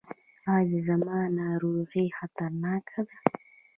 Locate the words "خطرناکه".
2.17-2.99